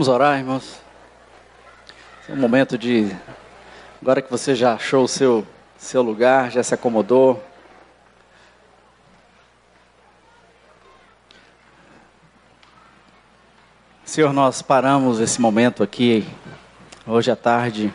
Vamos 0.00 0.08
orar, 0.08 0.38
irmãos. 0.38 0.80
É 2.26 2.32
um 2.32 2.36
momento 2.36 2.78
de. 2.78 3.14
Agora 4.00 4.22
que 4.22 4.30
você 4.30 4.54
já 4.54 4.72
achou 4.72 5.04
o 5.04 5.06
seu, 5.08 5.46
seu 5.76 6.00
lugar, 6.00 6.50
já 6.50 6.62
se 6.62 6.72
acomodou. 6.72 7.44
Senhor, 14.02 14.32
nós 14.32 14.62
paramos 14.62 15.20
esse 15.20 15.38
momento 15.38 15.82
aqui, 15.82 16.26
hoje 17.06 17.30
à 17.30 17.36
tarde, 17.36 17.92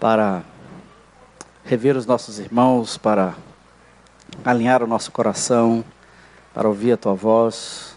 para 0.00 0.42
rever 1.64 1.96
os 1.96 2.06
nossos 2.06 2.40
irmãos, 2.40 2.98
para 2.98 3.36
alinhar 4.44 4.82
o 4.82 4.86
nosso 4.88 5.12
coração, 5.12 5.84
para 6.52 6.66
ouvir 6.66 6.90
a 6.90 6.96
tua 6.96 7.14
voz 7.14 7.87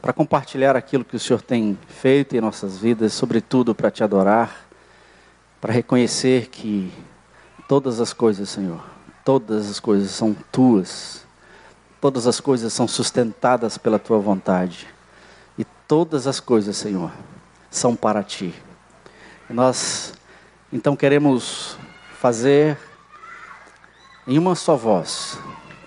para 0.00 0.12
compartilhar 0.12 0.76
aquilo 0.76 1.04
que 1.04 1.16
o 1.16 1.20
Senhor 1.20 1.42
tem 1.42 1.78
feito 1.88 2.36
em 2.36 2.40
nossas 2.40 2.78
vidas, 2.78 3.12
sobretudo 3.12 3.74
para 3.74 3.90
te 3.90 4.04
adorar, 4.04 4.66
para 5.60 5.72
reconhecer 5.72 6.48
que 6.48 6.92
todas 7.68 8.00
as 8.00 8.12
coisas, 8.12 8.48
Senhor, 8.48 8.82
todas 9.24 9.70
as 9.70 9.80
coisas 9.80 10.10
são 10.10 10.34
tuas, 10.52 11.26
todas 12.00 12.26
as 12.26 12.40
coisas 12.40 12.72
são 12.72 12.86
sustentadas 12.86 13.78
pela 13.78 13.98
tua 13.98 14.18
vontade, 14.18 14.86
e 15.58 15.64
todas 15.88 16.26
as 16.26 16.40
coisas, 16.40 16.76
Senhor, 16.76 17.10
são 17.70 17.96
para 17.96 18.22
ti. 18.22 18.54
E 19.48 19.52
nós, 19.52 20.14
então, 20.72 20.94
queremos 20.94 21.76
fazer 22.18 22.78
em 24.26 24.38
uma 24.38 24.54
só 24.54 24.76
voz, 24.76 25.38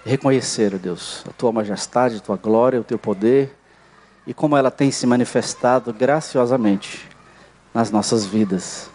reconhecer, 0.06 0.78
Deus, 0.78 1.24
a 1.28 1.32
tua 1.32 1.52
majestade, 1.52 2.18
a 2.18 2.22
tua 2.22 2.38
glória, 2.38 2.80
o 2.80 2.84
teu 2.84 2.98
poder 2.98 3.59
e 4.30 4.34
como 4.34 4.56
ela 4.56 4.70
tem 4.70 4.92
se 4.92 5.08
manifestado 5.08 5.92
graciosamente 5.92 7.10
nas 7.74 7.90
nossas 7.90 8.28
vidas. 8.28 8.88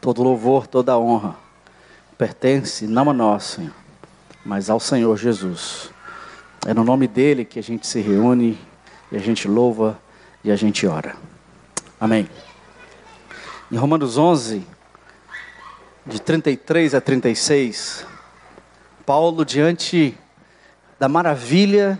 Todo 0.00 0.20
louvor, 0.20 0.66
toda 0.66 0.98
honra 0.98 1.36
pertence 2.18 2.84
não 2.88 3.08
a 3.08 3.12
nós, 3.12 3.44
Senhor, 3.44 3.72
mas 4.44 4.68
ao 4.68 4.80
Senhor 4.80 5.16
Jesus. 5.16 5.90
É 6.66 6.74
no 6.74 6.82
nome 6.82 7.06
dele 7.06 7.44
que 7.44 7.60
a 7.60 7.62
gente 7.62 7.86
se 7.86 8.00
reúne 8.00 8.58
e 9.12 9.16
a 9.16 9.20
gente 9.20 9.46
louva 9.46 9.96
e 10.42 10.50
a 10.50 10.56
gente 10.56 10.88
ora. 10.88 11.14
Amém. 12.00 12.28
Em 13.70 13.76
Romanos 13.76 14.18
11, 14.18 14.66
de 16.04 16.20
33 16.20 16.96
a 16.96 17.00
36, 17.00 18.04
Paulo, 19.06 19.44
diante 19.44 20.18
da 20.98 21.08
maravilha 21.08 21.96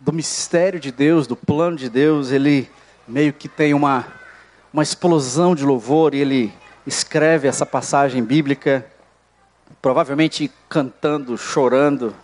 do 0.00 0.12
mistério 0.12 0.78
de 0.78 0.92
Deus, 0.92 1.26
do 1.26 1.36
plano 1.36 1.76
de 1.76 1.88
Deus, 1.88 2.30
ele 2.30 2.70
meio 3.06 3.32
que 3.32 3.48
tem 3.48 3.74
uma, 3.74 4.06
uma 4.72 4.82
explosão 4.82 5.54
de 5.54 5.64
louvor 5.64 6.14
e 6.14 6.18
ele 6.18 6.52
escreve 6.86 7.48
essa 7.48 7.66
passagem 7.66 8.22
bíblica, 8.22 8.86
provavelmente 9.82 10.50
cantando, 10.68 11.36
chorando. 11.36 12.14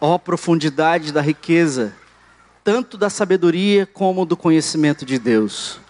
Ó 0.00 0.14
oh, 0.14 0.18
profundidade 0.18 1.12
da 1.12 1.20
riqueza, 1.20 1.94
tanto 2.62 2.98
da 2.98 3.08
sabedoria 3.08 3.86
como 3.86 4.26
do 4.26 4.36
conhecimento 4.36 5.06
de 5.06 5.18
Deus. 5.18 5.80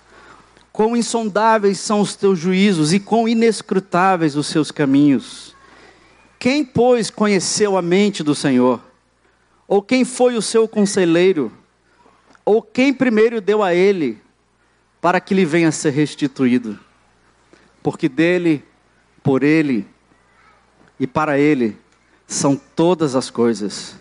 Quão 0.71 0.97
insondáveis 0.97 1.81
são 1.81 2.01
os 2.01 2.15
teus 2.15 2.39
juízos 2.39 2.93
e 2.93 3.01
quão 3.01 3.27
inescrutáveis 3.27 4.37
os 4.37 4.47
seus 4.47 4.71
caminhos. 4.71 5.57
Quem, 6.39 6.65
pois, 6.65 7.11
conheceu 7.11 7.79
a 7.79 7.83
mente 7.83 8.23
do 8.23 8.35
Senhor? 8.35 8.81
Ou 9.69 9.83
quem 9.83 10.05
foi 10.05 10.37
o 10.37 10.43
seu 10.43 10.69
conselheiro? 10.69 11.53
Ou 12.45 12.63
quem 12.63 12.95
primeiro 12.95 13.41
deu 13.41 13.63
a 13.63 13.75
ele 13.75 14.21
para 15.01 15.21
que 15.21 15.35
lhe 15.35 15.45
venha 15.45 15.69
a 15.69 15.73
ser 15.73 15.91
restituído? 15.91 16.79
Porque 17.83 18.09
dele, 18.09 18.65
por 19.23 19.43
ele 19.43 19.87
e 20.99 21.07
para 21.07 21.39
ele 21.39 21.77
são 22.27 22.57
todas 22.57 23.15
as 23.15 23.31
coisas. 23.31 23.97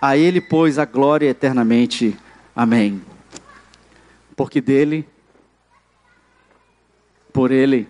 A 0.00 0.16
ele, 0.16 0.40
pois, 0.40 0.78
a 0.78 0.84
glória 0.84 1.28
eternamente. 1.28 2.16
Amém. 2.54 3.02
Porque 4.34 4.60
dele, 4.60 5.06
por 7.32 7.50
ele 7.50 7.88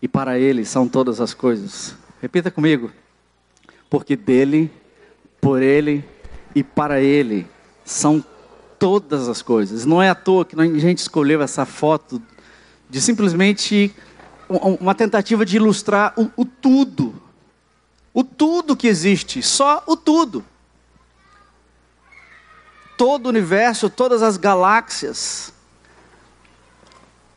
e 0.00 0.08
para 0.08 0.38
ele 0.38 0.64
são 0.64 0.88
todas 0.88 1.20
as 1.20 1.34
coisas. 1.34 1.94
Repita 2.20 2.50
comigo. 2.50 2.90
Porque 3.88 4.16
dele, 4.16 4.70
por 5.40 5.62
Ele 5.62 6.04
e 6.54 6.62
para 6.62 7.00
Ele 7.00 7.46
são 7.84 8.24
todas 8.78 9.28
as 9.28 9.42
coisas. 9.42 9.84
Não 9.84 10.00
é 10.02 10.08
à 10.08 10.14
toa 10.14 10.44
que 10.44 10.58
a 10.58 10.78
gente 10.78 10.98
escolheu 10.98 11.42
essa 11.42 11.66
foto 11.66 12.20
de 12.88 13.00
simplesmente 13.00 13.94
uma 14.48 14.94
tentativa 14.94 15.44
de 15.46 15.56
ilustrar 15.56 16.12
o, 16.16 16.30
o 16.36 16.44
tudo. 16.44 17.14
O 18.12 18.24
tudo 18.24 18.76
que 18.76 18.88
existe, 18.88 19.40
só 19.42 19.84
o 19.86 19.96
tudo. 19.96 20.44
Todo 22.96 23.26
o 23.26 23.28
universo, 23.28 23.88
todas 23.88 24.20
as 24.22 24.36
galáxias, 24.36 25.52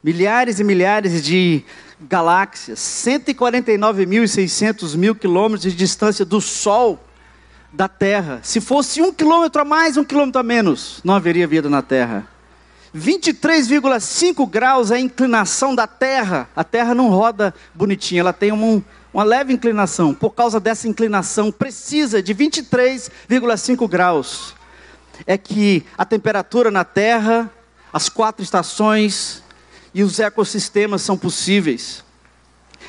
milhares 0.04 0.60
e 0.60 0.64
milhares 0.64 1.24
de 1.24 1.64
galáxias, 2.02 2.80
149.600 2.80 4.98
mil 4.98 5.14
quilômetros 5.16 5.72
de 5.72 5.78
distância 5.78 6.26
do 6.26 6.42
Sol 6.42 7.00
da 7.74 7.88
terra. 7.88 8.40
Se 8.44 8.62
fosse 8.62 9.02
um 9.02 9.12
quilômetro 9.12 9.62
a 9.62 9.66
mais, 9.66 9.98
um 9.98 10.04
quilômetro 10.04 10.40
a 10.40 10.44
menos, 10.44 11.02
não 11.04 11.16
haveria 11.16 11.48
vida 11.48 11.70
na 11.70 11.82
terra. 11.82 12.28
23,5 12.96 14.48
graus 14.48 14.92
é 14.92 14.96
a 14.96 15.00
inclinação 15.00 15.74
da 15.74 15.88
terra. 15.88 16.48
A 16.56 16.64
terra 16.64 16.94
não 16.94 17.10
roda 17.10 17.54
bonitinha, 17.74 18.22
ela 18.22 18.32
tem 18.32 18.52
uma, 18.52 18.84
uma 19.12 19.24
leve 19.24 19.52
inclinação. 19.52 20.14
Por 20.14 20.30
causa 20.30 20.60
dessa 20.60 20.88
inclinação 20.88 21.52
precisa 21.52 22.22
de 22.22 22.36
23,5 22.36 23.90
graus, 23.90 24.54
é 25.26 25.38
que 25.38 25.84
a 25.98 26.06
temperatura 26.06 26.70
na 26.70 26.84
terra, 26.84 27.52
as 27.92 28.10
quatro 28.10 28.44
estações 28.44 29.42
e 29.94 30.04
os 30.04 30.20
ecossistemas 30.20 31.02
são 31.02 31.18
possíveis. 31.18 32.03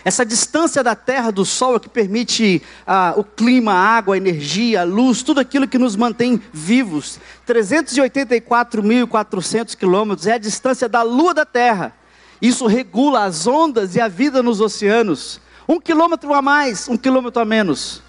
Essa 0.04 0.25
distância 0.25 0.82
da 0.82 0.94
Terra 0.94 1.31
do 1.31 1.47
Sol 1.47 1.76
é 1.76 1.81
que 1.81 1.88
permite 1.88 2.60
ah, 2.87 3.15
o 3.16 3.25
clima, 3.25 3.72
a 3.72 3.97
água, 3.97 4.15
a 4.15 4.19
energia, 4.19 4.82
a 4.82 4.84
luz, 4.84 5.22
tudo 5.22 5.41
aquilo 5.41 5.66
que 5.66 5.78
nos 5.78 5.97
mantém 5.97 6.38
vivos. 6.53 7.19
384.400 7.48 9.75
quilômetros 9.75 10.26
é 10.26 10.34
a 10.34 10.38
distância 10.38 10.87
da 10.88 11.03
Lua 11.03 11.32
da 11.32 11.47
Terra. 11.47 11.94
Isso 12.43 12.66
regula 12.66 13.25
as 13.25 13.47
ondas 13.47 13.97
e 13.97 14.00
a 14.00 14.09
vida 14.09 14.43
nos 14.43 14.60
oceanos. 14.60 15.41
Um 15.66 15.81
quilômetro 15.81 16.34
a 16.34 16.43
mais, 16.43 16.87
um 16.87 16.98
quilômetro 16.98 17.41
a 17.41 17.47
menos, 17.47 18.03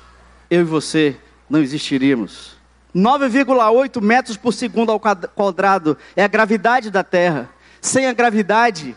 eu 0.50 0.60
e 0.60 0.66
você 0.66 1.16
não 1.50 1.62
existiríamos. 1.62 2.58
9,8 2.94 4.02
metros 4.02 4.36
por 4.36 4.54
segundo 4.54 4.92
ao 4.92 5.00
quadrado 5.00 5.98
é 6.16 6.24
a 6.24 6.28
gravidade 6.28 6.92
da 6.92 7.04
Terra. 7.04 7.50
Sem 7.80 8.08
a 8.08 8.14
gravidade, 8.14 8.96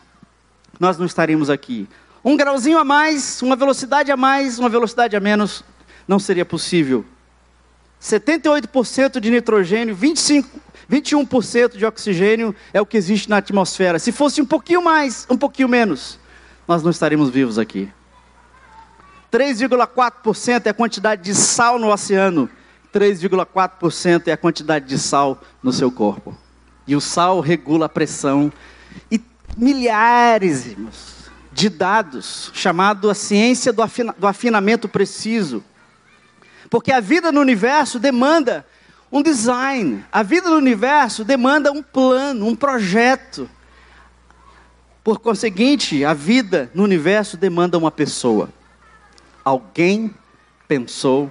nós 0.81 0.99
não 0.99 1.07
estaríamos 1.07 1.49
aqui. 1.51 1.89
Um 2.29 2.37
grauzinho 2.37 2.77
a 2.77 2.85
mais, 2.85 3.41
uma 3.41 3.57
velocidade 3.57 4.13
a 4.13 4.17
mais, 4.17 4.59
uma 4.59 4.69
velocidade 4.69 5.17
a 5.17 5.21
menos, 5.21 5.65
não 6.07 6.19
seria 6.19 6.45
possível. 6.45 7.03
78% 8.03 9.19
de 9.19 9.31
nitrogênio, 9.31 9.95
25, 9.95 10.61
21% 10.93 11.79
de 11.79 11.87
oxigênio 11.87 12.55
é 12.71 12.83
o 12.83 12.85
que 12.85 12.99
existe 12.99 13.31
na 13.31 13.39
atmosfera. 13.39 13.99
Se 13.99 14.13
fosse 14.13 14.43
um 14.43 14.45
pouquinho 14.45 14.85
mais, 14.85 15.27
um 15.31 15.39
pouquinho 15.39 15.71
menos, 15.71 16.19
nós 16.69 16.83
não 16.83 16.91
estaríamos 16.91 17.31
vivos 17.31 17.59
aqui. 17.59 17.91
3,4% 19.33 20.67
é 20.67 20.69
a 20.69 20.75
quantidade 20.75 21.23
de 21.23 21.35
sal 21.35 21.79
no 21.79 21.91
oceano. 21.91 22.51
3,4% 22.93 24.29
é 24.29 24.33
a 24.33 24.37
quantidade 24.37 24.85
de 24.85 24.99
sal 24.99 25.41
no 25.63 25.73
seu 25.73 25.91
corpo. 25.91 26.37
E 26.87 26.95
o 26.95 27.01
sal 27.01 27.41
regula 27.41 27.87
a 27.87 27.89
pressão. 27.89 28.53
E 29.11 29.19
milhares, 29.57 30.67
irmãos, 30.67 31.18
de 31.59 31.69
dados, 31.69 32.53
chamado 32.55 33.11
a 33.11 33.15
ciência 33.15 33.73
do, 33.73 33.83
afina, 33.83 34.15
do 34.17 34.29
afinamento 34.29 34.89
preciso. 34.89 35.65
Porque 36.71 36.93
a 36.93 37.01
vida 37.01 37.33
no 37.33 37.41
universo 37.41 37.99
demanda 37.99 38.65
um 39.11 39.21
design, 39.21 40.05
a 40.13 40.23
vida 40.23 40.49
no 40.51 40.57
universo 40.57 41.25
demanda 41.25 41.73
um 41.73 41.83
plano, 41.83 42.47
um 42.47 42.55
projeto. 42.55 43.51
Por 45.03 45.19
conseguinte, 45.19 46.05
a 46.05 46.15
vida 46.15 46.71
no 46.73 46.85
universo 46.85 47.37
demanda 47.37 47.77
uma 47.77 47.91
pessoa. 47.91 48.51
Alguém 49.45 50.15
pensou 50.69 51.29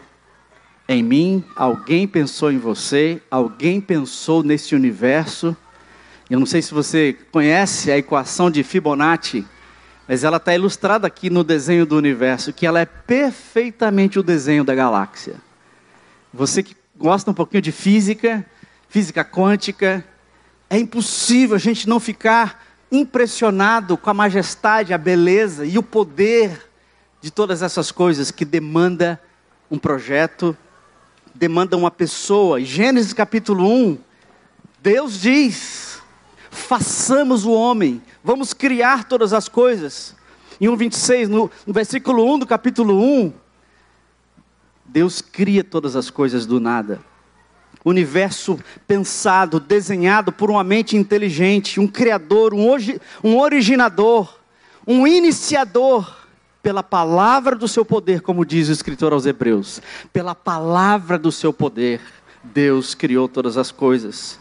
em 0.90 1.02
mim, 1.02 1.42
alguém 1.56 2.06
pensou 2.06 2.52
em 2.52 2.58
você, 2.58 3.22
alguém 3.32 3.80
pensou 3.80 4.44
nesse 4.44 4.76
universo. 4.76 5.56
Eu 6.30 6.38
não 6.38 6.46
sei 6.46 6.62
se 6.62 6.74
você 6.74 7.16
conhece 7.32 7.90
a 7.90 7.98
equação 7.98 8.52
de 8.52 8.62
Fibonacci, 8.62 9.46
mas 10.08 10.24
ela 10.24 10.38
está 10.38 10.56
ilustrada 10.56 11.06
aqui 11.06 11.30
no 11.30 11.44
desenho 11.44 11.86
do 11.86 11.98
universo, 11.98 12.54
que 12.54 12.66
ela 12.66 12.80
é 12.80 12.86
perfeitamente 12.86 14.18
o 14.18 14.24
desenho 14.24 14.64
da 14.64 14.74
galáxia. 14.74 15.36
Você 16.34 16.64
que 16.64 16.76
gosta 16.96 17.32
um 17.32 17.34
pouquinho 17.34 17.62
de 17.62 17.72
física, 17.72 18.46
física 18.90 19.24
quântica, 19.26 20.04
É 20.70 20.78
impossível 20.78 21.56
a 21.56 21.60
gente 21.60 21.88
não 21.88 22.00
ficar 22.00 22.66
impressionado 22.92 23.98
com 23.98 24.10
a 24.10 24.14
majestade, 24.14 24.94
a 24.94 24.98
beleza 24.98 25.66
e 25.66 25.78
o 25.78 25.84
poder 25.84 26.70
de 27.22 27.32
todas 27.32 27.62
essas 27.62 27.92
coisas 27.92 28.32
que 28.32 28.44
demanda 28.44 29.20
um 29.72 29.80
projeto, 29.80 30.56
demanda 31.34 31.78
uma 31.78 31.92
pessoa. 31.92 32.60
Gênesis 32.60 33.14
capítulo 33.14 33.66
1, 33.66 33.98
Deus 34.82 35.22
diz: 35.22 35.97
façamos 36.58 37.46
o 37.46 37.52
homem, 37.52 38.02
vamos 38.24 38.54
criar 38.54 39.06
todas 39.06 39.32
as 39.34 39.48
coisas. 39.48 40.16
Em 40.60 40.68
1,26, 40.68 41.28
no, 41.28 41.52
no 41.66 41.74
versículo 41.74 42.26
1 42.34 42.40
do 42.40 42.48
capítulo 42.48 43.00
1, 43.00 43.34
Deus 44.86 45.22
cria 45.22 45.64
todas 45.64 45.96
as 45.96 46.10
coisas 46.10 46.46
do 46.46 46.60
nada. 46.60 47.00
Universo 47.86 48.60
pensado, 48.88 49.60
desenhado 49.60 50.32
por 50.32 50.50
uma 50.50 50.64
mente 50.64 50.98
inteligente, 50.98 51.80
um 51.80 51.88
criador, 51.88 52.54
um, 52.54 52.68
um 53.24 53.38
originador, 53.38 54.38
um 54.86 55.08
iniciador, 55.08 56.18
pela 56.68 56.84
palavra 56.84 57.56
do 57.56 57.66
seu 57.66 57.86
poder, 57.86 58.20
como 58.20 58.46
diz 58.46 58.68
o 58.68 58.74
escritor 58.74 59.14
aos 59.14 59.26
Hebreus, 59.26 59.82
pela 60.12 60.36
palavra 60.36 61.18
do 61.18 61.32
seu 61.32 61.54
poder, 61.54 62.02
Deus 62.44 62.94
criou 62.94 63.30
todas 63.30 63.56
as 63.56 63.72
coisas. 63.72 64.38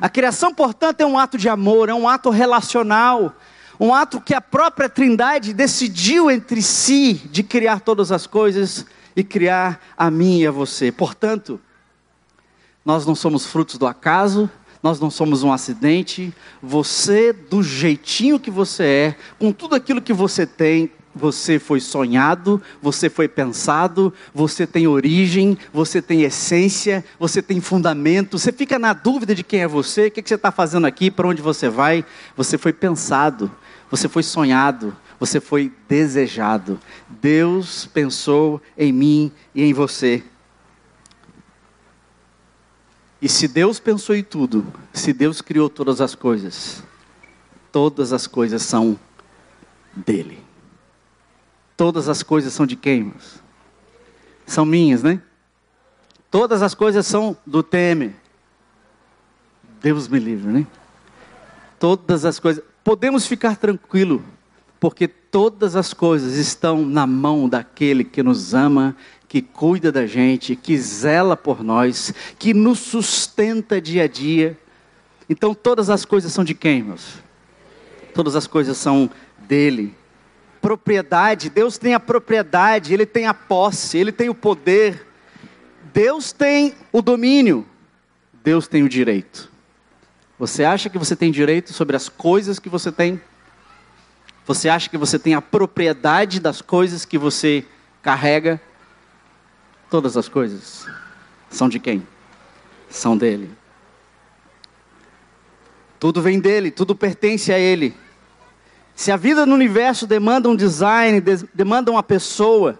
A 0.00 0.08
criação, 0.08 0.54
portanto, 0.54 1.00
é 1.00 1.06
um 1.06 1.18
ato 1.18 1.36
de 1.36 1.48
amor, 1.48 1.88
é 1.88 1.94
um 1.94 2.08
ato 2.08 2.30
relacional, 2.30 3.34
um 3.80 3.92
ato 3.92 4.20
que 4.20 4.34
a 4.34 4.40
própria 4.40 4.88
Trindade 4.88 5.52
decidiu 5.52 6.30
entre 6.30 6.62
si 6.62 7.14
de 7.14 7.42
criar 7.42 7.80
todas 7.80 8.12
as 8.12 8.26
coisas 8.26 8.86
e 9.16 9.24
criar 9.24 9.80
a 9.96 10.10
mim 10.10 10.40
e 10.40 10.46
a 10.46 10.50
você. 10.50 10.92
Portanto, 10.92 11.60
nós 12.84 13.04
não 13.04 13.14
somos 13.14 13.46
frutos 13.46 13.76
do 13.76 13.86
acaso, 13.86 14.50
nós 14.82 15.00
não 15.00 15.10
somos 15.10 15.42
um 15.42 15.52
acidente. 15.52 16.32
Você, 16.62 17.32
do 17.32 17.62
jeitinho 17.62 18.38
que 18.38 18.50
você 18.50 18.84
é, 18.84 19.16
com 19.38 19.52
tudo 19.52 19.74
aquilo 19.74 20.00
que 20.00 20.12
você 20.12 20.46
tem, 20.46 20.90
você 21.18 21.58
foi 21.58 21.80
sonhado, 21.80 22.62
você 22.80 23.10
foi 23.10 23.28
pensado, 23.28 24.14
você 24.32 24.66
tem 24.66 24.86
origem, 24.86 25.58
você 25.72 26.00
tem 26.00 26.22
essência, 26.22 27.04
você 27.18 27.42
tem 27.42 27.60
fundamento. 27.60 28.38
Você 28.38 28.52
fica 28.52 28.78
na 28.78 28.92
dúvida 28.92 29.34
de 29.34 29.42
quem 29.42 29.60
é 29.60 29.68
você, 29.68 30.06
o 30.06 30.10
que, 30.10 30.22
você 30.26 30.36
está 30.36 30.52
fazendo 30.52 30.86
aqui, 30.86 31.10
para 31.10 31.26
onde 31.26 31.42
você 31.42 31.68
vai. 31.68 32.04
Você 32.36 32.56
foi 32.56 32.72
pensado, 32.72 33.50
você 33.90 34.08
foi 34.08 34.22
sonhado, 34.22 34.96
você 35.18 35.40
foi 35.40 35.72
desejado. 35.88 36.78
Deus 37.08 37.84
pensou 37.86 38.62
em 38.76 38.92
mim 38.92 39.32
e 39.54 39.64
em 39.64 39.72
você. 39.72 40.22
E 43.20 43.28
se 43.28 43.48
Deus 43.48 43.80
pensou 43.80 44.14
em 44.14 44.22
tudo, 44.22 44.64
se 44.92 45.12
Deus 45.12 45.40
criou 45.42 45.68
todas 45.68 46.00
as 46.00 46.14
coisas, 46.14 46.84
todas 47.72 48.12
as 48.12 48.28
coisas 48.28 48.62
são 48.62 48.96
dele. 49.94 50.47
Todas 51.78 52.08
as 52.08 52.24
coisas 52.24 52.52
são 52.52 52.66
de 52.66 52.74
quem? 52.74 53.14
São 54.44 54.64
minhas, 54.64 55.04
né? 55.04 55.22
Todas 56.28 56.60
as 56.60 56.74
coisas 56.74 57.06
são 57.06 57.36
do 57.46 57.62
Temer. 57.62 58.16
Deus 59.80 60.08
me 60.08 60.18
livre, 60.18 60.50
né? 60.50 60.66
Todas 61.78 62.24
as 62.24 62.40
coisas. 62.40 62.64
Podemos 62.82 63.28
ficar 63.28 63.56
tranquilo, 63.56 64.24
porque 64.80 65.06
todas 65.06 65.76
as 65.76 65.94
coisas 65.94 66.34
estão 66.34 66.84
na 66.84 67.06
mão 67.06 67.48
daquele 67.48 68.02
que 68.02 68.24
nos 68.24 68.54
ama, 68.54 68.96
que 69.28 69.40
cuida 69.40 69.92
da 69.92 70.04
gente, 70.04 70.56
que 70.56 70.76
zela 70.76 71.36
por 71.36 71.62
nós, 71.62 72.12
que 72.40 72.52
nos 72.52 72.80
sustenta 72.80 73.80
dia 73.80 74.02
a 74.02 74.08
dia. 74.08 74.58
Então 75.30 75.54
todas 75.54 75.90
as 75.90 76.04
coisas 76.04 76.32
são 76.32 76.42
de 76.42 76.54
quem, 76.54 76.82
meus? 76.82 77.22
Todas 78.12 78.34
as 78.34 78.48
coisas 78.48 78.76
são 78.76 79.08
dele 79.46 79.94
propriedade, 80.60 81.50
Deus 81.50 81.78
tem 81.78 81.94
a 81.94 82.00
propriedade, 82.00 82.92
Ele 82.92 83.06
tem 83.06 83.26
a 83.26 83.34
posse, 83.34 83.98
Ele 83.98 84.12
tem 84.12 84.28
o 84.28 84.34
poder, 84.34 85.06
Deus 85.92 86.32
tem 86.32 86.74
o 86.92 87.00
domínio, 87.00 87.66
Deus 88.42 88.68
tem 88.68 88.82
o 88.82 88.88
direito. 88.88 89.50
Você 90.38 90.64
acha 90.64 90.88
que 90.88 90.98
você 90.98 91.16
tem 91.16 91.32
direito 91.32 91.72
sobre 91.72 91.96
as 91.96 92.08
coisas 92.08 92.58
que 92.58 92.68
você 92.68 92.92
tem? 92.92 93.20
Você 94.46 94.68
acha 94.68 94.88
que 94.88 94.96
você 94.96 95.18
tem 95.18 95.34
a 95.34 95.42
propriedade 95.42 96.40
das 96.40 96.62
coisas 96.62 97.04
que 97.04 97.18
você 97.18 97.66
carrega? 98.00 98.60
Todas 99.90 100.16
as 100.16 100.28
coisas 100.28 100.86
são 101.50 101.68
de 101.68 101.78
quem? 101.78 102.06
São 102.88 103.16
dele. 103.16 103.50
Tudo 105.98 106.22
vem 106.22 106.38
dele, 106.38 106.70
tudo 106.70 106.94
pertence 106.94 107.52
a 107.52 107.58
ele. 107.58 107.94
Se 108.98 109.10
a 109.12 109.16
vida 109.16 109.46
no 109.46 109.54
universo 109.54 110.06
demanda 110.08 110.48
um 110.48 110.56
design, 110.56 111.22
demanda 111.54 111.88
uma 111.88 112.02
pessoa, 112.02 112.76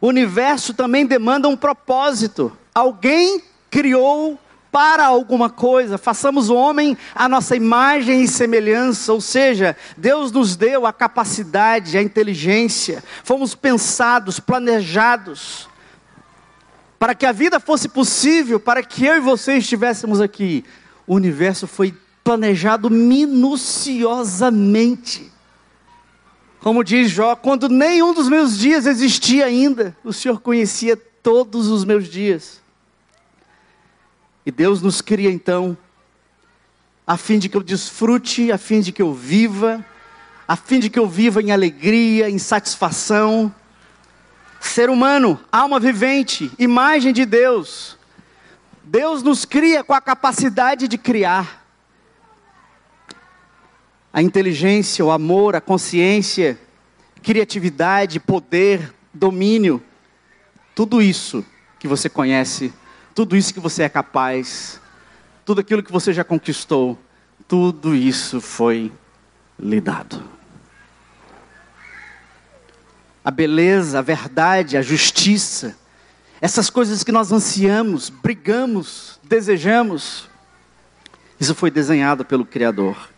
o 0.00 0.08
universo 0.08 0.74
também 0.74 1.06
demanda 1.06 1.46
um 1.46 1.56
propósito. 1.56 2.50
Alguém 2.74 3.40
criou 3.70 4.36
para 4.72 5.06
alguma 5.06 5.48
coisa, 5.48 5.96
façamos 5.96 6.50
o 6.50 6.56
homem 6.56 6.98
a 7.14 7.28
nossa 7.28 7.54
imagem 7.54 8.24
e 8.24 8.28
semelhança, 8.28 9.12
ou 9.12 9.20
seja, 9.20 9.76
Deus 9.96 10.32
nos 10.32 10.56
deu 10.56 10.84
a 10.84 10.92
capacidade, 10.92 11.96
a 11.96 12.02
inteligência, 12.02 13.00
fomos 13.22 13.54
pensados, 13.54 14.40
planejados, 14.40 15.68
para 16.98 17.14
que 17.14 17.24
a 17.24 17.30
vida 17.30 17.60
fosse 17.60 17.88
possível, 17.88 18.58
para 18.58 18.82
que 18.82 19.04
eu 19.04 19.16
e 19.16 19.20
você 19.20 19.58
estivéssemos 19.58 20.20
aqui. 20.20 20.64
O 21.06 21.14
universo 21.14 21.68
foi 21.68 21.94
planejado 22.24 22.90
minuciosamente. 22.90 25.31
Como 26.62 26.84
diz 26.84 27.10
Jó, 27.10 27.34
quando 27.34 27.68
nenhum 27.68 28.14
dos 28.14 28.28
meus 28.28 28.56
dias 28.56 28.86
existia 28.86 29.46
ainda, 29.46 29.96
o 30.04 30.12
Senhor 30.12 30.40
conhecia 30.40 30.96
todos 30.96 31.66
os 31.66 31.84
meus 31.84 32.08
dias. 32.08 32.62
E 34.46 34.50
Deus 34.52 34.80
nos 34.80 35.00
cria 35.00 35.28
então, 35.28 35.76
a 37.04 37.16
fim 37.16 37.40
de 37.40 37.48
que 37.48 37.56
eu 37.56 37.64
desfrute, 37.64 38.52
a 38.52 38.58
fim 38.58 38.80
de 38.80 38.92
que 38.92 39.02
eu 39.02 39.12
viva, 39.12 39.84
a 40.46 40.54
fim 40.54 40.78
de 40.78 40.88
que 40.88 41.00
eu 41.00 41.08
viva 41.08 41.42
em 41.42 41.50
alegria, 41.50 42.30
em 42.30 42.38
satisfação. 42.38 43.52
Ser 44.60 44.88
humano, 44.88 45.40
alma 45.50 45.80
vivente, 45.80 46.48
imagem 46.60 47.12
de 47.12 47.26
Deus. 47.26 47.98
Deus 48.84 49.20
nos 49.24 49.44
cria 49.44 49.82
com 49.82 49.94
a 49.94 50.00
capacidade 50.00 50.86
de 50.86 50.96
criar 50.96 51.61
a 54.12 54.20
inteligência, 54.20 55.04
o 55.04 55.10
amor, 55.10 55.56
a 55.56 55.60
consciência, 55.60 56.58
criatividade, 57.22 58.20
poder, 58.20 58.92
domínio, 59.14 59.82
tudo 60.74 61.00
isso 61.00 61.44
que 61.78 61.88
você 61.88 62.08
conhece, 62.08 62.72
tudo 63.14 63.36
isso 63.36 63.54
que 63.54 63.60
você 63.60 63.84
é 63.84 63.88
capaz, 63.88 64.80
tudo 65.44 65.60
aquilo 65.60 65.82
que 65.82 65.92
você 65.92 66.12
já 66.12 66.24
conquistou, 66.24 66.98
tudo 67.48 67.94
isso 67.94 68.40
foi 68.40 68.92
lhe 69.58 69.80
dado. 69.80 70.22
A 73.24 73.30
beleza, 73.30 74.00
a 74.00 74.02
verdade, 74.02 74.76
a 74.76 74.82
justiça, 74.82 75.76
essas 76.40 76.68
coisas 76.68 77.04
que 77.04 77.12
nós 77.12 77.30
ansiamos, 77.30 78.10
brigamos, 78.10 79.20
desejamos, 79.22 80.28
isso 81.38 81.54
foi 81.54 81.70
desenhado 81.70 82.24
pelo 82.24 82.44
Criador. 82.44 83.11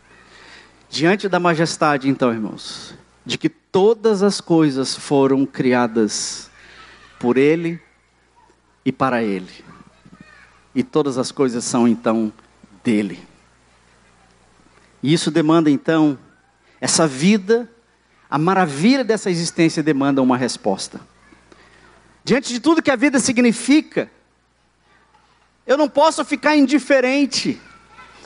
Diante 0.95 1.29
da 1.29 1.41
majestade, 1.41 2.09
então, 2.09 2.33
irmãos, 2.33 2.95
de 3.27 3.37
que 3.37 3.49
todas 3.49 4.23
as 4.23 4.41
coisas 4.41 4.95
foram 4.95 5.45
criadas 5.45 6.49
por 7.19 7.37
Ele 7.37 7.83
e 8.85 8.93
para 8.93 9.21
Ele, 9.21 9.51
e 10.73 10.85
todas 10.85 11.19
as 11.19 11.33
coisas 11.33 11.65
são 11.65 11.89
então 11.89 12.33
dele. 12.85 13.21
E 15.03 15.13
isso 15.13 15.33
demanda 15.33 15.69
então, 15.69 16.17
essa 16.81 17.09
vida, 17.09 17.69
a 18.31 18.39
maravilha 18.39 19.03
dessa 19.03 19.29
existência 19.33 19.83
demanda 19.83 20.23
uma 20.23 20.37
resposta. 20.37 21.01
Diante 22.25 22.53
de 22.53 22.61
tudo 22.61 22.81
que 22.81 22.93
a 22.93 22.97
vida 22.97 23.19
significa, 23.19 24.09
eu 25.67 25.77
não 25.77 25.89
posso 25.89 26.25
ficar 26.25 26.55
indiferente 26.55 27.61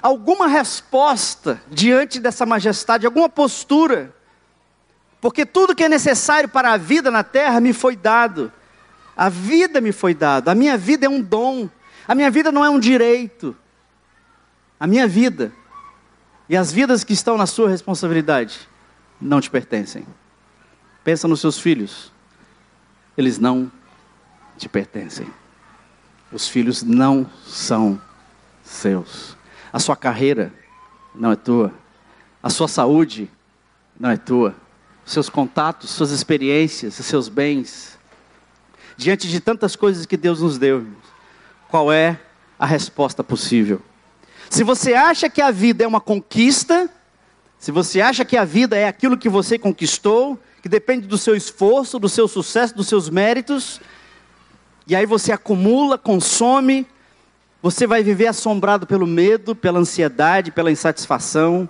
alguma 0.03 0.47
resposta 0.47 1.61
diante 1.69 2.21
dessa 2.21 2.47
majestade, 2.47 3.07
alguma 3.07 3.29
postura, 3.29 4.15
porque 5.21 5.45
tudo 5.45 5.75
que 5.75 5.85
é 5.85 5.89
necessário 5.89 6.49
para 6.49 6.73
a 6.73 6.77
vida 6.77 7.11
na 7.11 7.25
terra 7.25 7.61
me 7.61 7.73
foi 7.73 7.97
dado. 7.97 8.53
A 9.17 9.29
vida 9.29 9.81
me 9.81 9.91
foi 9.91 10.15
dada, 10.15 10.53
a 10.53 10.55
minha 10.55 10.77
vida 10.77 11.07
é 11.07 11.09
um 11.09 11.21
dom, 11.21 11.69
a 12.07 12.15
minha 12.15 12.31
vida 12.31 12.53
não 12.53 12.65
é 12.65 12.71
um 12.71 12.79
direito. 12.79 13.57
A 14.79 14.87
minha 14.87 15.09
vida 15.09 15.53
e 16.49 16.57
as 16.57 16.71
vidas 16.71 17.03
que 17.03 17.13
estão 17.13 17.37
na 17.37 17.47
sua 17.47 17.69
responsabilidade 17.69 18.69
não 19.21 19.41
te 19.41 19.51
pertencem. 19.51 20.07
Pensa 21.03 21.27
nos 21.27 21.41
seus 21.41 21.59
filhos, 21.59 22.13
eles 23.17 23.39
não 23.39 23.71
te 24.57 24.69
pertencem. 24.69 25.27
Os 26.31 26.47
filhos 26.47 26.83
não 26.83 27.29
são 27.45 28.01
seus 28.63 29.38
a 29.73 29.79
sua 29.79 29.97
carreira 29.97 30.53
não 31.15 31.33
é 31.33 31.37
tua. 31.37 31.73
A 32.43 32.51
sua 32.51 32.69
saúde 32.69 33.31
não 33.99 34.11
é 34.11 34.17
tua. 34.17 34.55
Seus 35.05 35.29
contatos, 35.29 35.91
suas 35.91 36.11
experiências, 36.11 36.95
seus 36.95 37.29
bens. 37.29 37.99
Diante 38.97 39.29
de 39.29 39.41
tantas 39.41 39.77
coisas 39.77 40.07
que 40.07 40.17
Deus 40.17 40.41
nos 40.41 40.59
deu, 40.59 40.87
qual 41.69 41.93
é 41.93 42.21
a 42.59 42.67
resposta 42.67 43.23
possível? 43.23 43.81
Se 44.51 44.65
você 44.65 44.95
acha 44.95 45.29
que 45.29 45.43
a 45.43 45.51
vida 45.51 45.85
é 45.85 45.87
uma 45.87 46.01
conquista, 46.01 46.91
se 47.59 47.71
você 47.71 48.01
acha 48.01 48.25
que 48.25 48.37
a 48.37 48.45
vida 48.45 48.77
é 48.77 48.87
aquilo 48.87 49.19
que 49.19 49.29
você 49.29 49.59
conquistou, 49.59 50.39
que 50.63 50.69
depende 50.69 51.07
do 51.07 51.19
seu 51.19 51.37
esforço, 51.37 51.99
do 51.99 52.09
seu 52.09 52.27
sucesso, 52.27 52.75
dos 52.75 52.89
seus 52.89 53.09
méritos, 53.09 53.81
e 54.87 54.97
aí 54.97 55.05
você 55.05 55.33
acumula, 55.33 55.99
consome, 55.99 56.87
você 57.61 57.87
vai 57.87 58.03
viver 58.03 58.29
assombrado 58.29 58.87
pelo 58.87 59.07
medo, 59.07 59.55
pela 59.55 59.81
ansiedade, 59.81 60.53
pela 60.53 60.71
insatisfação. 60.71 61.69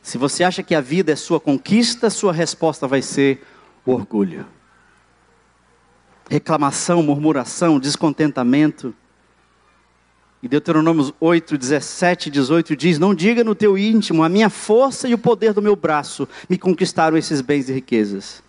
Se 0.00 0.16
você 0.16 0.44
acha 0.44 0.62
que 0.62 0.74
a 0.74 0.80
vida 0.80 1.12
é 1.12 1.16
sua 1.16 1.40
conquista, 1.40 2.08
sua 2.08 2.32
resposta 2.32 2.86
vai 2.86 3.02
ser 3.02 3.42
o 3.84 3.92
orgulho. 3.92 4.46
Reclamação, 6.28 7.02
murmuração, 7.02 7.80
descontentamento. 7.80 8.94
E 10.42 10.48
Deuteronômio 10.48 11.12
8, 11.20 11.58
17 11.58 12.28
e 12.28 12.32
18 12.32 12.76
diz: 12.76 12.98
Não 12.98 13.12
diga 13.12 13.42
no 13.42 13.54
teu 13.54 13.76
íntimo, 13.76 14.22
a 14.22 14.28
minha 14.28 14.48
força 14.48 15.08
e 15.08 15.12
o 15.12 15.18
poder 15.18 15.52
do 15.52 15.60
meu 15.60 15.74
braço 15.74 16.26
me 16.48 16.56
conquistaram 16.56 17.16
esses 17.16 17.40
bens 17.40 17.68
e 17.68 17.72
riquezas. 17.72 18.42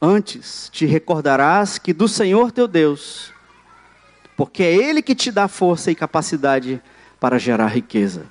Antes 0.00 0.68
te 0.70 0.84
recordarás 0.84 1.78
que 1.78 1.92
do 1.92 2.06
Senhor 2.06 2.52
teu 2.52 2.68
Deus, 2.68 3.32
porque 4.36 4.62
é 4.62 4.74
Ele 4.74 5.00
que 5.00 5.14
te 5.14 5.32
dá 5.32 5.48
força 5.48 5.90
e 5.90 5.94
capacidade 5.94 6.80
para 7.18 7.38
gerar 7.38 7.68
riqueza. 7.68 8.26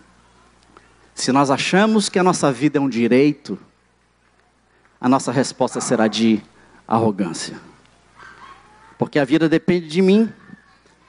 Se 1.13 1.31
nós 1.31 1.49
achamos 1.49 2.09
que 2.09 2.19
a 2.19 2.23
nossa 2.23 2.51
vida 2.51 2.77
é 2.77 2.81
um 2.81 2.89
direito, 2.89 3.57
a 4.99 5.09
nossa 5.09 5.31
resposta 5.31 5.81
será 5.81 6.07
de 6.07 6.41
arrogância. 6.87 7.57
Porque 8.97 9.17
a 9.17 9.25
vida 9.25 9.49
depende 9.49 9.87
de 9.87 10.01
mim, 10.01 10.31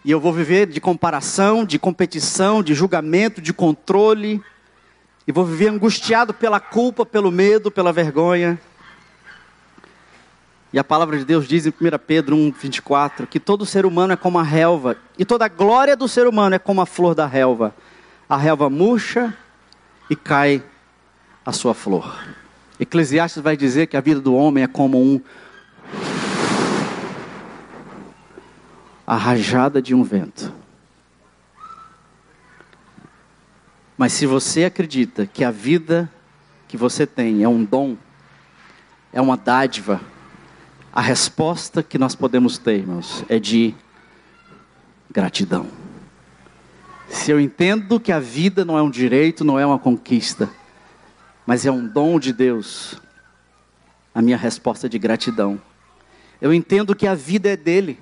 e 0.05 0.11
eu 0.11 0.21
vou 0.21 0.33
viver 0.33 0.67
de 0.67 0.81
comparação, 0.81 1.65
de 1.65 1.79
competição, 1.79 2.63
de 2.63 2.75
julgamento, 2.75 3.41
de 3.41 3.53
controle, 3.53 4.43
e 5.27 5.33
vou 5.33 5.45
viver 5.45 5.69
angustiado 5.69 6.33
pela 6.33 6.61
culpa, 6.61 7.05
pelo 7.05 7.33
medo, 7.33 7.71
pela 7.71 7.93
vergonha. 7.93 8.59
E 10.73 10.79
a 10.79 10.85
palavra 10.85 11.17
de 11.17 11.25
Deus 11.25 11.47
diz 11.47 11.67
em 11.67 11.71
1 11.71 11.73
Pedro 12.07 12.37
1, 12.37 12.53
24, 12.53 13.27
que 13.27 13.39
todo 13.39 13.65
ser 13.65 13.87
humano 13.87 14.13
é 14.13 14.17
como 14.17 14.39
a 14.39 14.43
relva, 14.43 14.97
e 15.19 15.25
toda 15.25 15.45
a 15.45 15.49
glória 15.49 15.97
do 15.97 16.09
ser 16.09 16.27
humano 16.27 16.57
é 16.57 16.59
como 16.59 16.81
a 16.81 16.87
flor 16.87 17.15
da 17.15 17.27
relva. 17.27 17.75
A 18.29 18.37
relva 18.37 18.69
murcha 18.69 19.37
e 20.11 20.17
cai 20.17 20.63
a 21.45 21.53
sua 21.53 21.73
flor. 21.73 22.17
Eclesiastes 22.79 23.43
vai 23.43 23.57
dizer 23.57 23.87
que 23.87 23.97
a 23.97 24.01
vida 24.01 24.21
do 24.21 24.35
homem 24.35 24.65
é 24.65 24.67
como 24.67 25.01
um 25.01 25.21
a 29.07 29.17
rajada 29.17 29.81
de 29.81 29.95
um 29.95 30.03
vento. 30.03 30.53
Mas 33.97 34.13
se 34.13 34.27
você 34.27 34.65
acredita 34.65 35.27
que 35.27 35.45
a 35.45 35.51
vida 35.51 36.11
que 36.69 36.77
você 36.77 37.07
tem 37.07 37.45
é 37.45 37.49
um 37.49 37.65
dom, 37.65 37.97
é 39.13 39.21
uma 39.21 39.37
dádiva, 39.37 40.01
a 40.97 41.03
resposta 41.03 41.83
que 41.83 41.99
nós 41.99 42.15
podemos 42.15 42.57
ter, 42.57 42.79
irmãos, 42.79 43.23
é 43.29 43.39
de 43.39 43.75
gratidão. 45.11 45.67
Se 47.07 47.31
eu 47.31 47.39
entendo 47.39 48.01
que 48.01 48.11
a 48.11 48.19
vida 48.19 48.65
não 48.65 48.79
é 48.79 48.83
um 48.83 48.89
direito, 48.89 49.45
não 49.45 49.59
é 49.59 49.67
uma 49.67 49.79
conquista, 49.79 50.49
mas 51.47 51.67
é 51.67 51.71
um 51.71 51.87
dom 51.87 52.19
de 52.19 52.33
Deus, 52.33 52.97
a 54.15 54.23
minha 54.23 54.39
resposta 54.39 54.87
é 54.87 54.89
de 54.89 54.99
gratidão. 54.99 55.61
Eu 56.41 56.55
entendo 56.55 56.97
que 56.97 57.07
a 57.07 57.15
vida 57.15 57.51
é 57.51 57.59
dele. 57.59 58.01